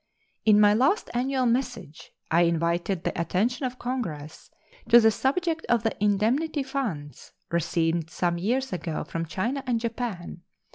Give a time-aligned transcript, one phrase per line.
[0.45, 4.49] In my last annual message I invited the attention of Congress
[4.89, 10.41] to the subject of the indemnity funds received some years ago from China and Japan.